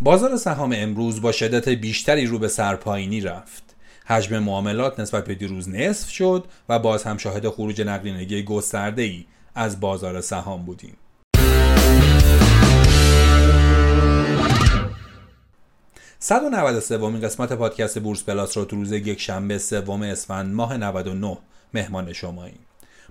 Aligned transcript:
بازار 0.00 0.36
سهام 0.36 0.72
امروز 0.76 1.20
با 1.20 1.32
شدت 1.32 1.68
بیشتری 1.68 2.26
رو 2.26 2.38
به 2.38 2.48
سرپایینی 2.48 3.20
رفت. 3.20 3.62
حجم 4.06 4.38
معاملات 4.38 5.00
نسبت 5.00 5.24
به 5.24 5.34
دیروز 5.34 5.68
نصف 5.68 6.10
شد 6.10 6.44
و 6.68 6.78
باز 6.78 7.02
هم 7.04 7.16
شاهد 7.16 7.48
خروج 7.48 7.82
نقدینگی 7.82 8.42
گسترده 8.42 9.02
ای 9.02 9.24
از 9.54 9.80
بازار 9.80 10.20
سهام 10.20 10.64
بودیم. 10.64 10.96
سومین 16.18 17.20
قسمت 17.20 17.52
پادکست 17.52 17.98
بورس 17.98 18.24
پلاس 18.24 18.56
رو 18.56 18.64
تو 18.64 18.76
روز 18.76 18.92
یک 18.92 19.20
شنبه 19.20 19.58
سوم 19.58 20.02
اسفند 20.02 20.54
ماه 20.54 20.76
99 20.76 21.38
مهمان 21.74 22.12
شماییم. 22.12 22.60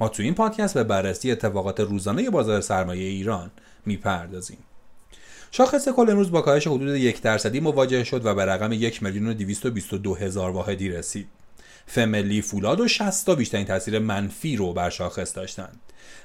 ما 0.00 0.08
تو 0.08 0.22
این 0.22 0.34
پادکست 0.34 0.74
به 0.74 0.84
بررسی 0.84 1.32
اتفاقات 1.32 1.80
روزانه 1.80 2.30
بازار 2.30 2.60
سرمایه 2.60 3.08
ایران 3.08 3.50
می‌پردازیم. 3.86 4.58
شاخص 5.50 5.88
کل 5.88 6.10
امروز 6.10 6.30
با 6.30 6.42
کاهش 6.42 6.66
حدود 6.66 6.96
یک 6.96 7.22
درصدی 7.22 7.60
مواجه 7.60 8.04
شد 8.04 8.26
و 8.26 8.34
به 8.34 8.44
رقم 8.44 8.72
یک 8.72 9.02
میلیون 9.02 9.28
و 9.92 9.98
دو 9.98 10.14
هزار 10.14 10.50
واحدی 10.50 10.88
رسید. 10.88 11.28
فملی 11.86 12.42
فولاد 12.42 12.80
و 12.80 12.88
60 12.88 13.26
تا 13.26 13.34
بیشترین 13.34 13.66
تاثیر 13.66 13.98
منفی 13.98 14.56
رو 14.56 14.72
بر 14.72 14.90
شاخص 14.90 15.36
داشتند. 15.36 15.80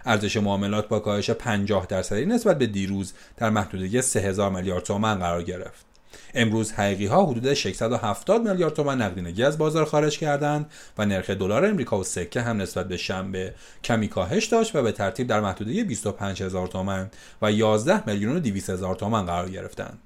ارزش 0.05 0.37
معاملات 0.37 0.87
با 0.87 0.99
کاهش 0.99 1.29
50 1.29 1.85
درصدی 1.85 2.25
نسبت 2.25 2.57
به 2.57 2.67
دیروز 2.67 3.13
در 3.37 3.49
محدوده 3.49 4.01
3000 4.01 4.51
میلیارد 4.51 4.83
تومان 4.83 5.19
قرار 5.19 5.43
گرفت. 5.43 5.94
امروز 6.33 6.71
حقیقی 6.71 7.05
ها 7.05 7.25
حدود 7.25 7.53
670 7.53 8.47
میلیارد 8.47 8.73
تومان 8.73 9.01
نقدینگی 9.01 9.43
از 9.43 9.57
بازار 9.57 9.85
خارج 9.85 10.19
کردند 10.19 10.71
و 10.97 11.05
نرخ 11.05 11.29
دلار 11.29 11.65
امریکا 11.65 11.99
و 11.99 12.03
سکه 12.03 12.41
هم 12.41 12.61
نسبت 12.61 12.87
به 12.87 12.97
شنبه 12.97 13.53
کمی 13.83 14.07
کاهش 14.07 14.45
داشت 14.45 14.75
و 14.75 14.83
به 14.83 14.91
ترتیب 14.91 15.27
در 15.27 15.41
محدوده 15.41 15.83
25 15.83 16.43
هزار 16.43 16.67
تومان 16.67 17.11
و 17.41 17.51
11 17.51 18.09
میلیون 18.09 18.35
و 18.35 18.39
200 18.39 18.69
هزار 18.69 18.95
تومان 18.95 19.25
قرار 19.25 19.49
گرفتند. 19.49 19.99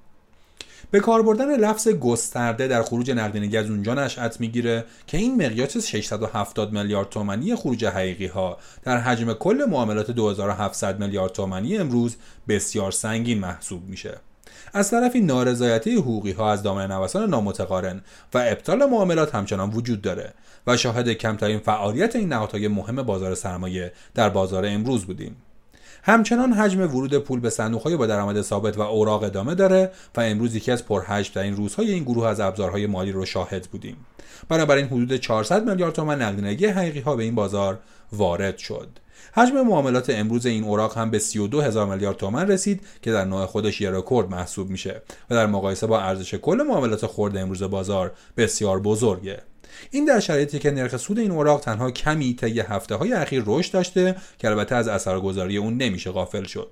به 0.90 1.00
کار 1.00 1.22
بردن 1.22 1.56
لفظ 1.56 1.88
گسترده 1.88 2.68
در 2.68 2.82
خروج 2.82 3.10
نقدینگی 3.10 3.56
از 3.56 3.70
اونجا 3.70 3.94
نشأت 3.94 4.40
می‌گیره 4.40 4.84
که 5.06 5.18
این 5.18 5.46
مقیاس 5.46 5.76
670 5.76 6.72
میلیارد 6.72 7.08
تومانی 7.08 7.56
خروج 7.56 7.84
حقیقی 7.84 8.26
ها 8.26 8.58
در 8.82 8.96
حجم 8.96 9.32
کل 9.32 9.64
معاملات 9.68 10.10
2700 10.10 11.00
میلیارد 11.00 11.32
تومانی 11.32 11.78
امروز 11.78 12.16
بسیار 12.48 12.92
سنگین 12.92 13.38
محسوب 13.38 13.88
میشه. 13.88 14.18
از 14.72 14.90
طرفی 14.90 15.20
نارضایتی 15.20 15.94
حقوقی 15.94 16.32
ها 16.32 16.52
از 16.52 16.62
دامنه 16.62 16.86
نوسان 16.86 17.30
نامتقارن 17.30 18.02
و 18.34 18.38
ابطال 18.38 18.84
معاملات 18.84 19.34
همچنان 19.34 19.70
وجود 19.70 20.02
داره 20.02 20.34
و 20.66 20.76
شاهد 20.76 21.08
کمترین 21.08 21.58
فعالیت 21.58 22.16
این 22.16 22.28
نهادهای 22.28 22.68
مهم 22.68 23.02
بازار 23.02 23.34
سرمایه 23.34 23.92
در 24.14 24.28
بازار 24.28 24.66
امروز 24.66 25.04
بودیم. 25.04 25.36
همچنان 26.02 26.52
حجم 26.52 26.80
ورود 26.80 27.18
پول 27.18 27.40
به 27.40 27.50
صندوقهای 27.50 27.96
با 27.96 28.06
درآمد 28.06 28.42
ثابت 28.42 28.78
و 28.78 28.80
اوراق 28.80 29.22
ادامه 29.22 29.54
داره 29.54 29.90
و 30.16 30.20
امروز 30.20 30.54
یکی 30.54 30.72
از 30.72 30.82
این 31.36 31.56
روزهای 31.56 31.92
این 31.92 32.04
گروه 32.04 32.26
از 32.26 32.40
ابزارهای 32.40 32.86
مالی 32.86 33.12
رو 33.12 33.26
شاهد 33.26 33.66
بودیم. 33.66 33.96
بنابراین 34.48 34.86
حدود 34.86 35.16
400 35.16 35.70
میلیارد 35.70 35.94
تومان 35.94 36.22
نقدینگی 36.22 36.66
حقیقی 36.66 37.00
ها 37.00 37.16
به 37.16 37.22
این 37.22 37.34
بازار 37.34 37.78
وارد 38.12 38.58
شد. 38.58 38.88
حجم 39.32 39.60
معاملات 39.60 40.10
امروز 40.10 40.46
این 40.46 40.64
اوراق 40.64 40.98
هم 40.98 41.10
به 41.10 41.18
32 41.18 41.60
هزار 41.60 41.86
میلیارد 41.86 42.16
تومان 42.16 42.48
رسید 42.48 42.80
که 43.02 43.12
در 43.12 43.24
نوع 43.24 43.46
خودش 43.46 43.80
یه 43.80 43.90
رکورد 43.90 44.30
محسوب 44.30 44.70
میشه 44.70 45.02
و 45.30 45.34
در 45.34 45.46
مقایسه 45.46 45.86
با 45.86 46.00
ارزش 46.00 46.34
کل 46.34 46.64
معاملات 46.68 47.06
خرد 47.06 47.36
امروز 47.36 47.62
بازار 47.62 48.12
بسیار 48.36 48.80
بزرگه. 48.80 49.42
این 49.90 50.04
در 50.04 50.20
شرایطی 50.20 50.58
که 50.58 50.70
نرخ 50.70 50.96
سود 50.96 51.18
این 51.18 51.30
اوراق 51.30 51.60
تنها 51.60 51.90
کمی 51.90 52.34
طی 52.34 52.60
هفته 52.60 52.94
های 52.94 53.12
اخیر 53.12 53.42
رشد 53.46 53.72
داشته 53.72 54.16
که 54.38 54.48
البته 54.48 54.74
از 54.74 54.88
اثرگذاری 54.88 55.56
اون 55.56 55.76
نمیشه 55.76 56.10
غافل 56.10 56.44
شد. 56.44 56.70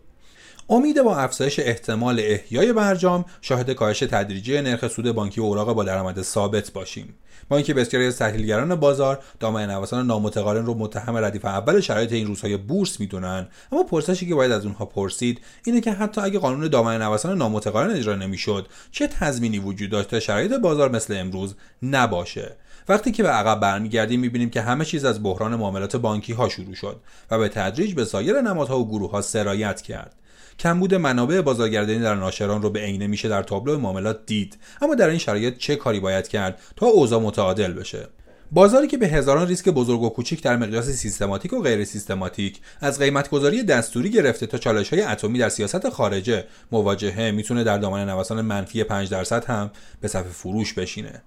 امید 0.71 1.03
با 1.03 1.17
افزایش 1.17 1.59
احتمال 1.59 2.21
احیای 2.21 2.73
برجام 2.73 3.25
شاهد 3.41 3.71
کاهش 3.71 3.99
تدریجی 3.99 4.61
نرخ 4.61 4.89
سود 4.89 5.13
بانکی 5.13 5.41
و 5.41 5.45
اوراق 5.45 5.73
با 5.73 5.85
درآمد 5.85 6.23
ثابت 6.23 6.73
باشیم. 6.73 7.15
با 7.49 7.57
اینکه 7.57 7.75
بسیاری 7.75 8.07
از 8.07 8.19
تحلیلگران 8.19 8.75
بازار 8.75 9.19
دامنه 9.41 9.75
نوسان 9.75 10.07
نامتقارن 10.07 10.67
رو 10.67 10.75
متهم 10.75 11.17
ردیف 11.17 11.45
اول 11.45 11.81
شرایط 11.81 12.13
این 12.13 12.27
روزهای 12.27 12.57
بورس 12.57 13.01
می‌دونن 13.01 13.49
اما 13.73 13.83
پرسشی 13.83 14.29
که 14.29 14.35
باید 14.35 14.53
از 14.53 14.65
اونها 14.65 14.85
پرسید 14.85 15.41
اینه 15.65 15.81
که 15.81 15.93
حتی 15.93 16.21
اگه 16.21 16.39
قانون 16.39 16.69
دامنه 16.69 17.05
نوسان 17.05 17.39
نامتقارن 17.39 17.91
اجرا 17.91 18.15
نمی‌شد 18.15 18.67
چه 18.91 19.07
تضمینی 19.07 19.59
وجود 19.59 19.91
داشته 19.91 20.21
شرایط 20.21 20.53
بازار 20.53 20.91
مثل 20.91 21.17
امروز 21.17 21.55
نباشه؟ 21.83 22.57
وقتی 22.89 23.13
که 23.13 23.23
به 23.23 23.29
عقب 23.29 23.61
برمیگردیم 23.61 24.21
می‌بینیم 24.21 24.51
که 24.51 24.61
همه 24.61 24.85
چیز 24.85 25.05
از 25.05 25.23
بحران 25.23 25.57
معاملات 25.57 25.97
بانکی 25.97 26.33
ها 26.33 26.49
شروع 26.49 26.75
شد 26.75 27.01
و 27.31 27.39
به 27.39 27.49
تدریج 27.49 27.95
به 27.95 28.05
سایر 28.05 28.41
نمادها 28.41 28.81
و 28.81 28.89
گروه 28.89 29.21
سرایت 29.21 29.83
کرد. 29.83 30.15
کمبود 30.59 30.95
منابع 30.95 31.41
بازارگردانی 31.41 31.99
در 31.99 32.15
ناشران 32.15 32.63
رو 32.63 32.71
به 32.71 32.81
عینه 32.81 33.07
میشه 33.07 33.29
در 33.29 33.43
تابلو 33.43 33.79
معاملات 33.79 34.27
دید. 34.27 34.59
اما 34.83 34.95
در 34.95 35.09
این 35.09 35.19
شرایط 35.19 35.59
چه 35.59 35.77
کاری 35.77 36.01
باید 36.01 36.29
کرد 36.29 36.61
تا 36.77 36.87
اوضاع 36.87 37.21
متعادل 37.21 37.73
بشه؟ 37.73 38.09
بازاری 38.53 38.87
که 38.87 38.99
به 38.99 39.09
هزاران 39.09 39.49
ریسک 39.49 39.69
بزرگ 39.69 40.03
و 40.03 40.09
کوچیک 40.09 40.43
در 40.43 40.57
مقیاس 40.57 40.89
سیستماتیک 40.91 41.53
و 41.53 41.63
غیر 41.63 41.85
سیستماتیک 41.85 42.61
از 42.81 42.99
قیمتگذاری 42.99 43.63
دستوری 43.63 44.11
گرفته 44.11 44.47
تا 44.47 44.59
چالش 44.59 44.93
های 44.93 45.03
اتمی 45.03 45.39
در 45.39 45.49
سیاست 45.49 45.89
خارجه 45.89 46.45
مواجهه 46.73 47.31
می‌تونه 47.31 47.65
در 47.65 47.79
دامنه 47.79 48.05
نوسان 48.05 48.41
منفی 48.41 48.85
5 48.85 49.11
درصد 49.11 49.45
هم 49.45 49.71
به 50.01 50.09
صف 50.09 50.27
فروش 50.29 50.75
بشینه. 50.75 51.23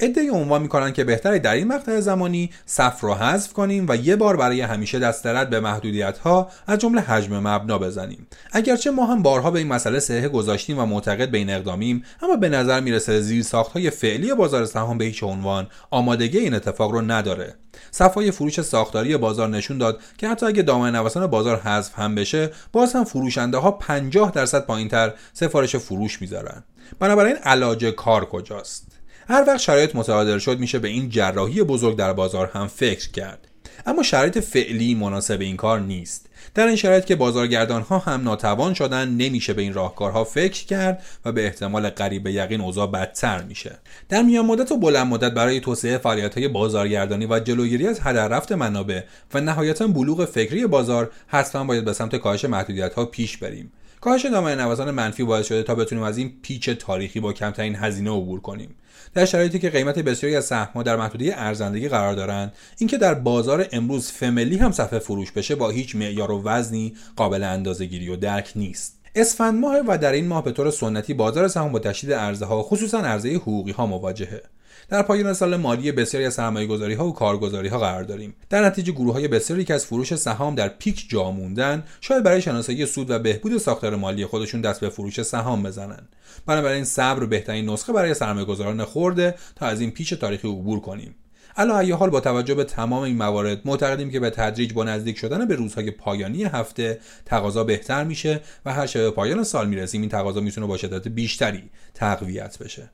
ادعای 0.00 0.28
عنوان 0.28 0.62
می‌کنن 0.62 0.92
که 0.92 1.04
بهتره 1.04 1.38
در 1.38 1.54
این 1.54 1.68
مقطع 1.68 2.00
زمانی 2.00 2.50
صف 2.66 3.00
رو 3.00 3.14
حذف 3.14 3.52
کنیم 3.52 3.86
و 3.88 3.96
یه 3.96 4.16
بار 4.16 4.36
برای 4.36 4.60
همیشه 4.60 4.98
دست 4.98 5.26
رد 5.26 5.50
به 5.50 5.60
محدودیت 5.60 6.18
ها 6.18 6.50
از 6.66 6.78
جمله 6.78 7.00
حجم 7.00 7.38
مبنا 7.38 7.78
بزنیم. 7.78 8.26
اگرچه 8.52 8.90
ما 8.90 9.06
هم 9.06 9.22
بارها 9.22 9.50
به 9.50 9.58
این 9.58 9.68
مسئله 9.68 10.00
سهه 10.00 10.28
گذاشتیم 10.28 10.78
و 10.78 10.86
معتقد 10.86 11.30
به 11.30 11.38
این 11.38 11.50
اقدامیم 11.50 12.04
اما 12.22 12.36
به 12.36 12.48
نظر 12.48 12.80
می‌رسه 12.80 13.20
زیر 13.20 13.42
ساخت 13.42 13.72
های 13.72 13.90
فعلی 13.90 14.34
بازار 14.34 14.64
سهام 14.64 14.98
به 14.98 15.04
هیچ 15.04 15.22
عنوان 15.22 15.68
آمادگی 15.90 16.38
این 16.38 16.54
اتفاق 16.54 16.90
رو 16.90 17.00
نداره. 17.00 17.54
صفای 17.90 18.30
فروش 18.30 18.60
ساختاری 18.60 19.16
بازار 19.16 19.48
نشون 19.48 19.78
داد 19.78 20.00
که 20.18 20.28
حتی 20.28 20.46
اگه 20.46 20.62
دامنه 20.62 20.98
نوسان 20.98 21.26
بازار 21.26 21.60
حذف 21.60 21.98
هم 21.98 22.14
بشه 22.14 22.50
باز 22.72 22.92
هم 22.92 23.04
فروشنده 23.04 23.58
ها 23.58 23.70
50 23.70 24.30
درصد 24.30 24.66
پایینتر 24.66 25.12
سفارش 25.32 25.76
فروش 25.76 26.20
می‌ذارن. 26.20 26.64
بنابراین 26.98 27.36
علاج 27.36 27.84
کار 27.84 28.24
کجاست؟ 28.24 28.91
هر 29.28 29.44
وقت 29.46 29.60
شرایط 29.60 29.96
متعادل 29.96 30.38
شد 30.38 30.58
میشه 30.58 30.78
به 30.78 30.88
این 30.88 31.08
جراحی 31.08 31.62
بزرگ 31.62 31.96
در 31.96 32.12
بازار 32.12 32.50
هم 32.54 32.66
فکر 32.66 33.10
کرد. 33.10 33.48
اما 33.86 34.02
شرایط 34.02 34.38
فعلی 34.38 34.94
مناسب 34.94 35.40
این 35.40 35.56
کار 35.56 35.80
نیست. 35.80 36.26
در 36.54 36.66
این 36.66 36.76
شرایط 36.76 37.04
که 37.04 37.16
بازارگردان 37.16 37.82
ها 37.82 37.98
هم 37.98 38.22
ناتوان 38.22 38.74
شدن 38.74 39.08
نمیشه 39.08 39.52
به 39.52 39.62
این 39.62 39.74
راهکارها 39.74 40.24
فکر 40.24 40.66
کرد 40.66 41.02
و 41.24 41.32
به 41.32 41.44
احتمال 41.44 41.90
قریب 41.90 42.26
یقین 42.26 42.60
اوضاع 42.60 42.86
بدتر 42.86 43.42
میشه. 43.42 43.78
در 44.08 44.22
میان 44.22 44.46
مدت 44.46 44.72
و 44.72 44.76
بلند 44.76 45.06
مدت 45.06 45.32
برای 45.32 45.60
توسعه 45.60 45.98
فعالیت 45.98 46.38
های 46.38 46.48
بازارگردانی 46.48 47.26
و 47.26 47.40
جلوگیری 47.40 47.88
از 47.88 48.00
هدر 48.02 48.28
رفت 48.28 48.52
منابع 48.52 49.00
و 49.34 49.40
نهایتا 49.40 49.86
بلوغ 49.86 50.24
فکری 50.24 50.66
بازار 50.66 51.10
حتما 51.26 51.64
باید 51.64 51.84
به 51.84 51.92
سمت 51.92 52.16
کاهش 52.16 52.44
محدودیت 52.44 52.94
ها 52.94 53.04
پیش 53.04 53.36
بریم. 53.36 53.72
کاهش 54.00 54.24
دامنه 54.26 54.62
نوسان 54.64 54.90
منفی 54.90 55.24
باعث 55.24 55.46
شده 55.46 55.62
تا 55.62 55.74
بتونیم 55.74 56.04
از 56.04 56.18
این 56.18 56.32
پیچ 56.42 56.70
تاریخی 56.70 57.20
با 57.20 57.32
کمترین 57.32 57.76
هزینه 57.76 58.10
عبور 58.10 58.40
کنیم. 58.40 58.74
در 59.14 59.24
شرایطی 59.24 59.58
که 59.58 59.70
قیمت 59.70 59.98
بسیاری 59.98 60.36
از 60.36 60.44
سهم‌ها 60.44 60.82
در 60.82 60.96
محدوده 60.96 61.32
ارزندگی 61.36 61.88
قرار 61.88 62.14
دارند 62.14 62.52
اینکه 62.78 62.96
در 62.98 63.14
بازار 63.14 63.68
امروز 63.72 64.10
فملی 64.10 64.56
هم 64.56 64.72
صفحه 64.72 64.98
فروش 64.98 65.32
بشه 65.32 65.54
با 65.54 65.70
هیچ 65.70 65.96
معیار 65.96 66.30
و 66.30 66.42
وزنی 66.42 66.94
قابل 67.16 67.42
اندازه‌گیری 67.42 68.08
و 68.08 68.16
درک 68.16 68.52
نیست. 68.56 69.01
اسفند 69.14 69.60
ماه 69.60 69.76
و 69.88 69.98
در 69.98 70.12
این 70.12 70.28
ماه 70.28 70.44
به 70.44 70.52
طور 70.52 70.70
سنتی 70.70 71.14
بازار 71.14 71.48
سهام 71.48 71.72
با 71.72 71.78
تشدید 71.78 72.12
ارزها 72.12 72.56
ها 72.56 72.62
خصوصا 72.62 72.98
عرضه 72.98 73.34
حقوقی 73.34 73.72
ها 73.72 73.86
مواجهه. 73.86 74.42
در 74.88 75.02
پایان 75.02 75.32
سال 75.32 75.56
مالی 75.56 75.92
بسیاری 75.92 76.26
از 76.26 76.34
سرمایه 76.34 76.66
گذاری 76.66 76.94
ها 76.94 77.08
و 77.08 77.14
کارگزاری 77.14 77.68
ها 77.68 77.78
قرار 77.78 78.02
داریم. 78.02 78.34
در 78.50 78.64
نتیجه 78.64 78.92
گروه 78.92 79.12
های 79.12 79.28
بسیاری 79.28 79.64
که 79.64 79.74
از 79.74 79.86
فروش 79.86 80.14
سهام 80.14 80.54
در 80.54 80.68
پیک 80.68 81.06
جا 81.08 81.30
موندن 81.30 81.84
شاید 82.00 82.22
برای 82.22 82.42
شناسایی 82.42 82.86
سود 82.86 83.10
و 83.10 83.18
بهبود 83.18 83.58
ساختار 83.58 83.96
مالی 83.96 84.26
خودشون 84.26 84.60
دست 84.60 84.80
به 84.80 84.88
فروش 84.88 85.22
سهام 85.22 85.62
بزنن. 85.62 86.08
بنابراین 86.46 86.84
صبر 86.84 87.26
بهترین 87.26 87.70
نسخه 87.70 87.92
برای 87.92 88.14
سرمایه 88.14 88.46
گذاران 88.46 88.84
خورده 88.84 89.34
تا 89.56 89.66
از 89.66 89.80
این 89.80 89.90
پیش 89.90 90.10
تاریخی 90.10 90.48
عبور 90.48 90.80
کنیم. 90.80 91.14
علا 91.56 91.78
ای 91.78 91.90
حال 91.90 92.10
با 92.10 92.20
توجه 92.20 92.54
به 92.54 92.64
تمام 92.64 93.02
این 93.02 93.16
موارد 93.16 93.60
معتقدیم 93.64 94.10
که 94.10 94.20
به 94.20 94.30
تدریج 94.30 94.72
با 94.72 94.84
نزدیک 94.84 95.18
شدن 95.18 95.48
به 95.48 95.54
روزهای 95.54 95.90
پایانی 95.90 96.44
هفته 96.44 97.00
تقاضا 97.26 97.64
بهتر 97.64 98.04
میشه 98.04 98.40
و 98.64 98.72
هر 98.72 98.86
شب 98.86 99.10
پایان 99.10 99.44
سال 99.44 99.68
می‌رسیم. 99.68 100.00
این 100.00 100.10
تقاضا 100.10 100.40
می‌تونه 100.40 100.66
با 100.66 100.76
شدت 100.76 101.08
بیشتری 101.08 101.70
تقویت 101.94 102.58
بشه. 102.58 102.90